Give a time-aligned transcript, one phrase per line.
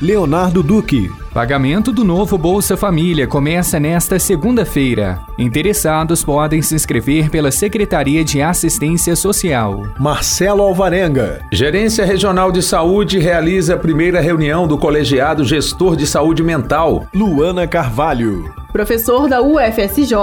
[0.00, 1.10] Leonardo Duque.
[1.34, 5.20] Pagamento do novo Bolsa Família começa nesta segunda-feira.
[5.36, 9.88] Interessados podem se inscrever pela Secretaria de Assistência Social.
[9.98, 11.40] Marcelo Alvarenga.
[11.52, 17.08] Gerência Regional de Saúde realiza a primeira reunião do Colegiado Gestor de Saúde Mental.
[17.12, 18.54] Luana Carvalho.
[18.72, 20.14] Professor da UFSJ,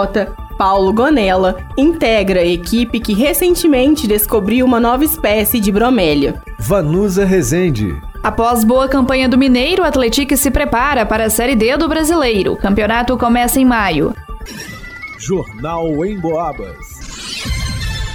[0.58, 6.42] Paulo Gonella, integra a equipe que recentemente descobriu uma nova espécie de bromélia.
[6.58, 7.94] Vanusa Rezende.
[8.26, 12.54] Após boa campanha do Mineiro, o Atlético se prepara para a Série D do Brasileiro.
[12.54, 14.16] O campeonato começa em maio.
[15.20, 16.95] Jornal em Boabas.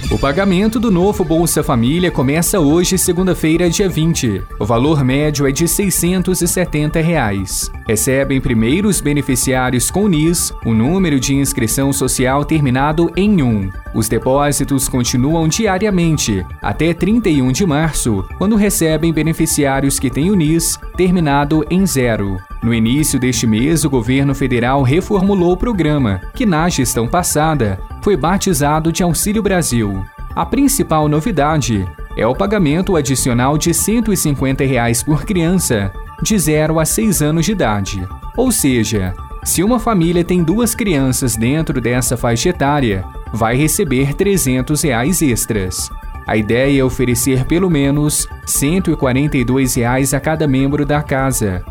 [0.09, 4.43] O pagamento do novo Bolsa Família começa hoje, segunda-feira, dia 20.
[4.59, 7.71] O valor médio é de 670 reais.
[7.87, 13.69] Recebem primeiro os beneficiários com NIS, o número de inscrição social terminado em 1.
[13.93, 20.77] Os depósitos continuam diariamente, até 31 de março, quando recebem beneficiários que têm o NIS
[20.97, 22.50] terminado em 0.
[22.63, 28.15] No início deste mês, o governo federal reformulou o programa, que na gestão passada foi
[28.15, 30.03] batizado de Auxílio Brasil.
[30.35, 36.85] A principal novidade é o pagamento adicional de 150 reais por criança de 0 a
[36.85, 38.07] 6 anos de idade.
[38.37, 44.83] Ou seja, se uma família tem duas crianças dentro dessa faixa etária, vai receber 300
[44.83, 45.89] reais extras.
[46.27, 51.65] A ideia é oferecer pelo menos 142 reais a cada membro da casa,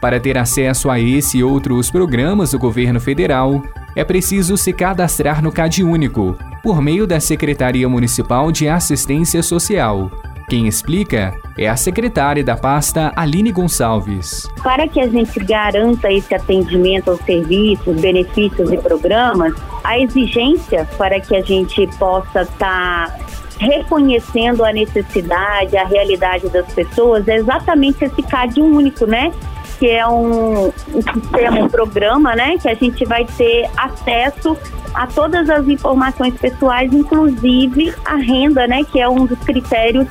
[0.00, 3.62] para ter acesso a esse e outros programas do governo federal,
[3.96, 10.10] é preciso se cadastrar no CadÚnico, por meio da Secretaria Municipal de Assistência Social.
[10.48, 14.48] Quem explica é a secretária da pasta Aline Gonçalves.
[14.62, 19.52] Para que a gente garanta esse atendimento aos serviços, benefícios e programas,
[19.84, 23.18] a exigência para que a gente possa estar tá
[23.58, 29.32] reconhecendo a necessidade, a realidade das pessoas é exatamente esse CAD único, né?
[29.78, 34.56] Que é um, um sistema, um programa, né, que a gente vai ter acesso
[34.94, 40.08] a todas as informações pessoais, inclusive a renda, né, que é um dos critérios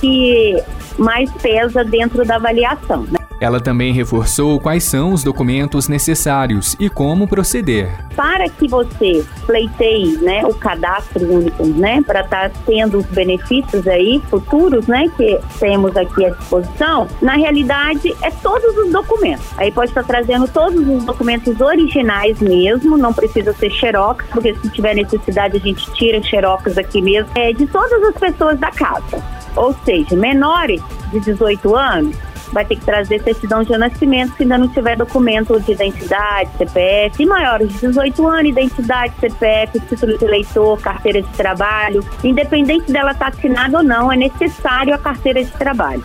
[0.00, 0.56] que
[0.98, 3.02] mais pesa dentro da avaliação.
[3.02, 3.21] Né?
[3.42, 7.90] Ela também reforçou quais são os documentos necessários e como proceder.
[8.14, 13.88] Para que você pleiteie né, o cadastro único, né, para estar tá tendo os benefícios
[13.88, 19.44] aí futuros, né, que temos aqui à disposição, na realidade é todos os documentos.
[19.56, 24.68] Aí pode estar trazendo todos os documentos originais mesmo, não precisa ser xerox, porque se
[24.68, 29.20] tiver necessidade a gente tira xerox aqui mesmo, é de todas as pessoas da casa.
[29.56, 32.16] Ou seja, menores de 18 anos,
[32.52, 37.22] vai ter que trazer certidão de nascimento se ainda não tiver documento de identidade, CPF,
[37.22, 42.04] e maiores de 18 anos, identidade, CPF, título de eleitor, carteira de trabalho.
[42.22, 46.02] Independente dela estar tá assinada ou não, é necessário a carteira de trabalho.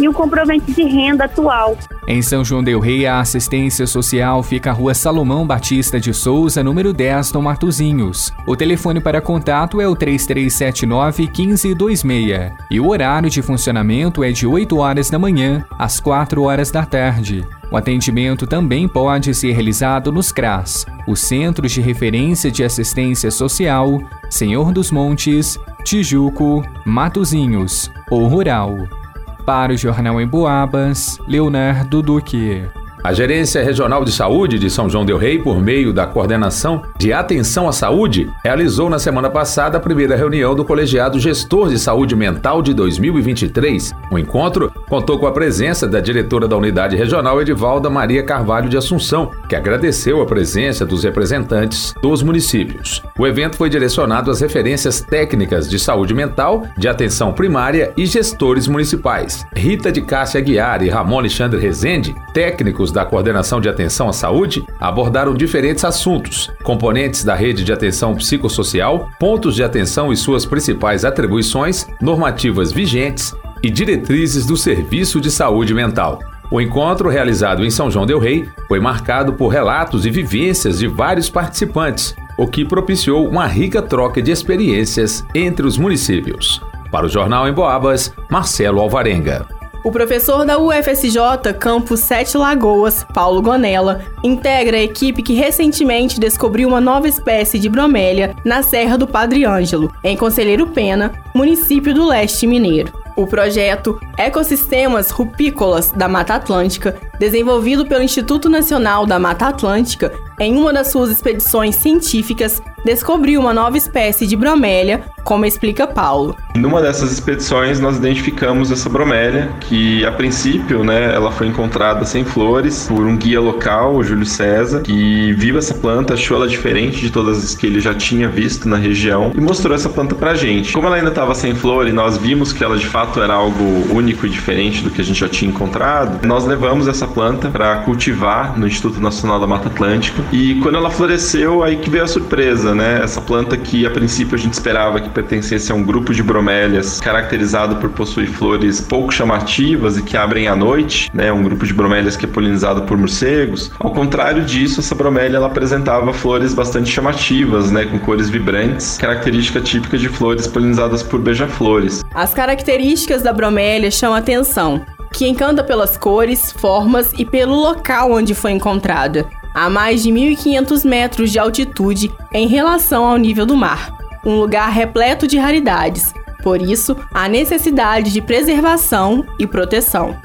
[0.00, 1.78] E o comprovante de renda atual.
[2.08, 6.64] Em São João Del Rei, a assistência social fica à rua Salomão Batista de Souza,
[6.64, 8.32] número 10, no Matozinhos.
[8.46, 14.78] O telefone para contato é o 3379-1526 e o horário de funcionamento é de 8
[14.78, 17.46] horas da manhã às 4 horas da tarde.
[17.70, 24.00] O atendimento também pode ser realizado nos CRAS, os Centros de Referência de Assistência Social,
[24.28, 28.99] Senhor dos Montes, Tijuco, Matozinhos ou Rural.
[29.44, 32.68] Para o Jornal em Boabas, Leonardo Duque.
[33.02, 37.14] A Gerência Regional de Saúde de São João Del Rei, por meio da Coordenação de
[37.14, 42.14] Atenção à Saúde, realizou na semana passada a primeira reunião do Colegiado Gestor de Saúde
[42.14, 43.94] Mental de 2023.
[44.12, 48.76] O encontro contou com a presença da diretora da Unidade Regional Edivalda Maria Carvalho de
[48.76, 53.02] Assunção, que agradeceu a presença dos representantes dos municípios.
[53.18, 58.68] O evento foi direcionado às referências técnicas de saúde mental, de atenção primária e gestores
[58.68, 59.46] municipais.
[59.56, 64.64] Rita de Cássia Aguiar e Ramon Alexandre Rezende, técnicos da Coordenação de Atenção à Saúde
[64.80, 71.04] abordaram diferentes assuntos, componentes da rede de atenção psicossocial, pontos de atenção e suas principais
[71.04, 76.18] atribuições, normativas vigentes e diretrizes do Serviço de Saúde Mental.
[76.50, 80.88] O encontro, realizado em São João Del Rei, foi marcado por relatos e vivências de
[80.88, 86.60] vários participantes, o que propiciou uma rica troca de experiências entre os municípios.
[86.90, 89.59] Para o Jornal em Boabas, Marcelo Alvarenga.
[89.82, 96.68] O professor da UFSJ, Campus Sete Lagoas, Paulo Gonella, integra a equipe que recentemente descobriu
[96.68, 102.06] uma nova espécie de bromélia na Serra do Padre Ângelo, em Conselheiro Pena, município do
[102.06, 102.92] leste mineiro.
[103.16, 110.56] O projeto Ecossistemas Rupícolas da Mata Atlântica, desenvolvido pelo Instituto Nacional da Mata Atlântica, em
[110.56, 116.34] uma das suas expedições científicas, descobriu uma nova espécie de bromélia, como explica Paulo.
[116.56, 122.24] Numa dessas expedições, nós identificamos essa bromélia, que a princípio, né, ela foi encontrada sem
[122.24, 127.02] flores por um guia local, o Júlio César, que viu essa planta, achou ela diferente
[127.02, 130.34] de todas as que ele já tinha visto na região e mostrou essa planta pra
[130.34, 130.72] gente.
[130.72, 133.62] Como ela ainda estava sem flor e nós vimos que ela de fato era algo
[133.94, 137.76] único e diferente do que a gente já tinha encontrado, nós levamos essa planta para
[137.78, 142.06] cultivar no Instituto Nacional da Mata Atlântica e quando ela floresceu, aí que veio a
[142.06, 143.00] surpresa, né?
[143.02, 147.00] Essa planta que a princípio a gente esperava que pertencesse a um grupo de bromélias
[147.00, 151.32] caracterizado por possuir flores pouco chamativas e que abrem à noite, né?
[151.32, 153.70] Um grupo de bromélias que é polinizado por morcegos.
[153.78, 157.84] Ao contrário disso, essa bromélia ela apresentava flores bastante chamativas, né?
[157.84, 162.02] Com cores vibrantes, característica típica de flores polinizadas por beija-flores.
[162.14, 168.34] As características da bromélia chamam atenção que encanta pelas cores, formas e pelo local onde
[168.34, 173.96] foi encontrada a mais de 1.500 metros de altitude em relação ao nível do mar,
[174.24, 180.16] um lugar repleto de raridades, por isso, a necessidade de preservação e proteção.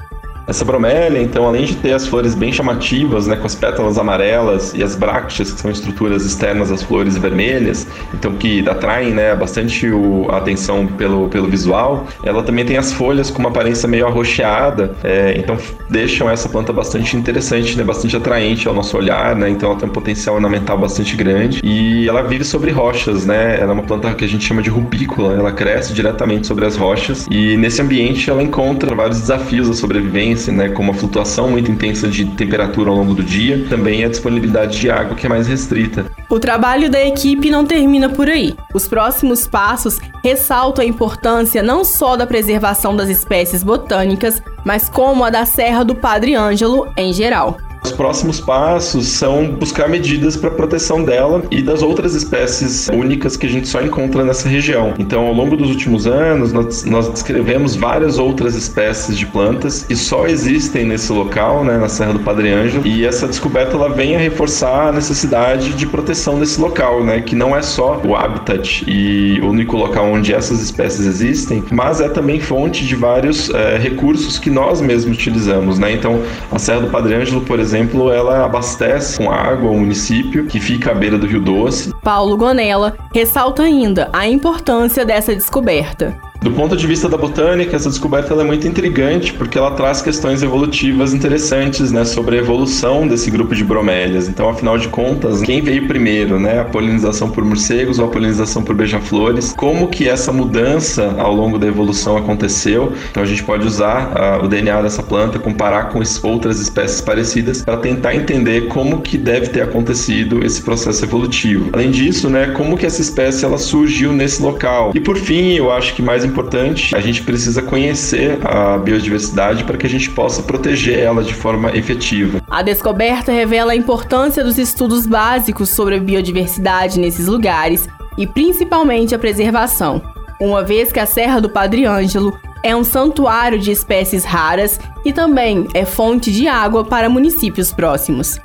[0.46, 4.72] Essa bromélia, então, além de ter as flores bem chamativas, né, com as pétalas amarelas
[4.74, 7.84] e as brácteas, que são estruturas externas das flores vermelhas,
[8.14, 12.92] então que atraem né, bastante o, a atenção pelo, pelo visual, ela também tem as
[12.92, 15.56] folhas com uma aparência meio arroxeada, é, então
[15.90, 19.88] deixam essa planta bastante interessante, né, bastante atraente ao nosso olhar, né, então ela tem
[19.88, 24.14] um potencial ornamental bastante grande e ela vive sobre rochas, né, ela é uma planta
[24.14, 28.30] que a gente chama de rubícula, ela cresce diretamente sobre as rochas e nesse ambiente
[28.30, 32.96] ela encontra vários desafios da sobrevivência né, como a flutuação muito intensa de temperatura ao
[32.96, 36.06] longo do dia, também a disponibilidade de água que é mais restrita.
[36.28, 38.54] O trabalho da equipe não termina por aí.
[38.74, 45.24] Os próximos passos ressaltam a importância não só da preservação das espécies botânicas, mas como
[45.24, 47.58] a da Serra do Padre Ângelo em geral.
[47.86, 53.46] Os próximos passos são buscar medidas para proteção dela e das outras espécies únicas que
[53.46, 54.92] a gente só encontra nessa região.
[54.98, 59.94] Então, ao longo dos últimos anos, nós, nós descrevemos várias outras espécies de plantas que
[59.94, 64.16] só existem nesse local, né, na Serra do Padre Ângelo, e essa descoberta ela vem
[64.16, 68.84] a reforçar a necessidade de proteção desse local, né, que não é só o habitat
[68.88, 73.78] e o único local onde essas espécies existem, mas é também fonte de vários é,
[73.78, 75.92] recursos que nós mesmos utilizamos, né?
[75.92, 80.46] Então, a Serra do Padre Ângelo, por exemplo, exemplo, ela abastece com água o município
[80.46, 81.92] que fica à beira do Rio Doce.
[82.02, 86.16] Paulo Gonella ressalta ainda a importância dessa descoberta.
[86.46, 90.44] Do ponto de vista da botânica, essa descoberta é muito intrigante porque ela traz questões
[90.44, 94.28] evolutivas interessantes, né, sobre a evolução desse grupo de bromélias.
[94.28, 98.62] Então, afinal de contas, quem veio primeiro, né, a polinização por morcegos ou a polinização
[98.62, 99.54] por beija-flores?
[99.56, 102.92] Como que essa mudança ao longo da evolução aconteceu?
[103.10, 107.62] Então, a gente pode usar uh, o DNA dessa planta, comparar com outras espécies parecidas
[107.62, 111.70] para tentar entender como que deve ter acontecido esse processo evolutivo.
[111.72, 114.92] Além disso, né, como que essa espécie ela surgiu nesse local?
[114.94, 119.64] E por fim, eu acho que mais importante importante, a gente precisa conhecer a biodiversidade
[119.64, 122.42] para que a gente possa proteger ela de forma efetiva.
[122.50, 127.88] A descoberta revela a importância dos estudos básicos sobre a biodiversidade nesses lugares
[128.18, 130.02] e principalmente a preservação,
[130.38, 135.12] uma vez que a Serra do Padre Ângelo é um santuário de espécies raras e
[135.14, 138.38] também é fonte de água para municípios próximos.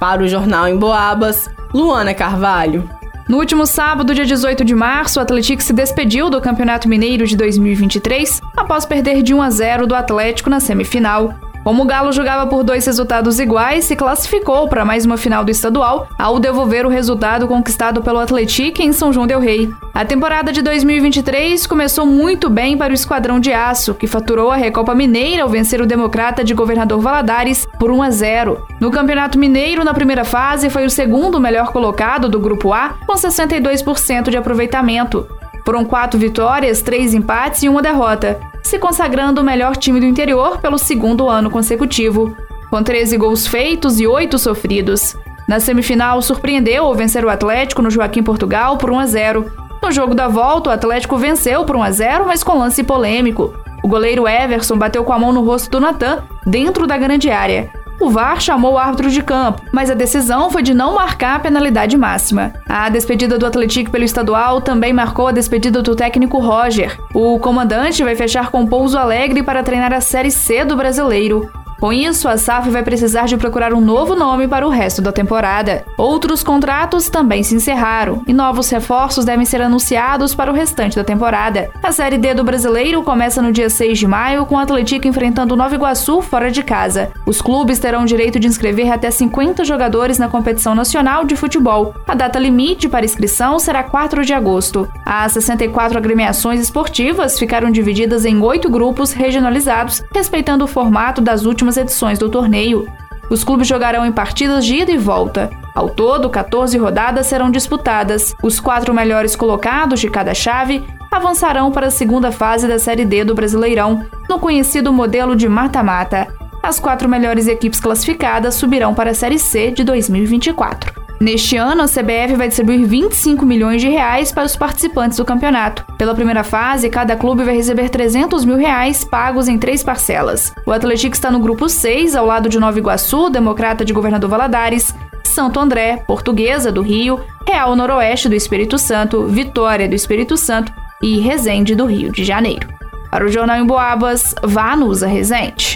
[0.00, 2.88] Para o Jornal em Boabas, Luana Carvalho.
[3.28, 7.36] No último sábado, dia 18 de março, o Atlético se despediu do Campeonato Mineiro de
[7.36, 11.34] 2023 após perder de 1 a 0 do Atlético na semifinal.
[11.66, 15.50] Como o Galo jogava por dois resultados iguais, se classificou para mais uma final do
[15.50, 19.68] estadual ao devolver o resultado conquistado pelo Atlético em São João del Rei.
[19.92, 24.56] A temporada de 2023 começou muito bem para o Esquadrão de Aço, que faturou a
[24.56, 28.64] Recopa Mineira ao vencer o Democrata de Governador Valadares por 1 a 0.
[28.78, 33.14] No Campeonato Mineiro, na primeira fase, foi o segundo melhor colocado do Grupo A, com
[33.14, 35.26] 62% de aproveitamento.
[35.64, 40.58] Foram quatro vitórias, três empates e uma derrota se consagrando o melhor time do interior
[40.58, 42.36] pelo segundo ano consecutivo,
[42.68, 45.16] com 13 gols feitos e 8 sofridos.
[45.46, 49.52] Na semifinal, surpreendeu ao vencer o Atlético no Joaquim Portugal por 1 a 0.
[49.80, 53.54] No jogo da volta, o Atlético venceu por 1 a 0, mas com lance polêmico.
[53.84, 57.70] O goleiro Everson bateu com a mão no rosto do Natan, dentro da grande área.
[58.00, 61.40] O VAR chamou o árbitro de campo, mas a decisão foi de não marcar a
[61.40, 62.52] penalidade máxima.
[62.68, 66.98] A despedida do Atlético pelo estadual também marcou a despedida do técnico Roger.
[67.14, 71.50] O comandante vai fechar com Pouso Alegre para treinar a Série C do Brasileiro.
[71.78, 75.12] Com isso, a SAF vai precisar de procurar um novo nome para o resto da
[75.12, 75.84] temporada.
[75.98, 81.04] Outros contratos também se encerraram e novos reforços devem ser anunciados para o restante da
[81.04, 81.68] temporada.
[81.82, 85.52] A Série D do Brasileiro começa no dia 6 de maio, com o Atlético enfrentando
[85.52, 87.10] o Nova Iguaçu fora de casa.
[87.26, 91.94] Os clubes terão direito de inscrever até 50 jogadores na competição nacional de futebol.
[92.06, 94.88] A data limite para inscrição será 4 de agosto.
[95.04, 101.65] As 64 agremiações esportivas ficaram divididas em oito grupos regionalizados, respeitando o formato das últimas
[101.66, 102.86] últimas edições do torneio.
[103.28, 105.50] Os clubes jogarão em partidas de ida e volta.
[105.74, 108.34] Ao todo, 14 rodadas serão disputadas.
[108.42, 113.24] Os quatro melhores colocados de cada chave avançarão para a segunda fase da Série D
[113.24, 116.28] do Brasileirão, no conhecido modelo de mata-mata.
[116.62, 120.95] As quatro melhores equipes classificadas subirão para a Série C de 2024.
[121.18, 125.84] Neste ano, a CBF vai distribuir 25 milhões de reais para os participantes do campeonato.
[125.96, 130.52] Pela primeira fase, cada clube vai receber 300 mil reais pagos em três parcelas.
[130.66, 134.94] O Atlético está no grupo 6, ao lado de Nova Iguaçu, Democrata de Governador Valadares,
[135.24, 141.18] Santo André, Portuguesa do Rio, Real Noroeste do Espírito Santo, Vitória do Espírito Santo e
[141.18, 142.68] Resende do Rio de Janeiro.
[143.10, 145.75] Para o Jornal em Boabas, Vanusa Rezende.